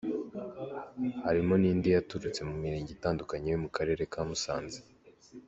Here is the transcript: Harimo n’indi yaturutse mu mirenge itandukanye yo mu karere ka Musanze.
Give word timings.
Harimo 1.23 1.53
n’indi 1.57 1.87
yaturutse 1.95 2.41
mu 2.49 2.55
mirenge 2.61 2.91
itandukanye 2.97 3.47
yo 3.53 3.59
mu 3.63 3.69
karere 3.75 4.01
ka 4.11 4.21
Musanze. 4.27 4.79